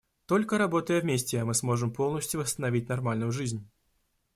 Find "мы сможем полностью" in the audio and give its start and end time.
1.43-2.39